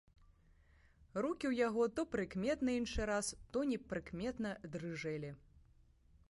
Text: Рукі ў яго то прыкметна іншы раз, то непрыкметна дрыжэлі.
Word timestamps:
Рукі 1.25 1.45
ў 1.51 1.53
яго 1.67 1.83
то 1.99 2.05
прыкметна 2.13 2.69
іншы 2.79 3.01
раз, 3.11 3.29
то 3.53 3.57
непрыкметна 3.73 4.57
дрыжэлі. 4.79 5.31